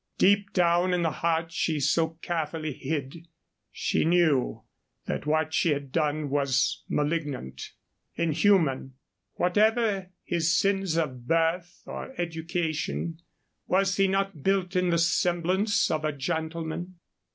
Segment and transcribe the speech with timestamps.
[0.17, 3.27] Deep down in the heart she so carefully hid,
[3.71, 4.63] she knew
[5.05, 7.73] that what she had done was malignant,
[8.15, 8.95] inhuman.
[9.35, 13.21] Whatever his sins of birth or education,
[13.67, 16.95] was he not built in the semblance of a gentleman?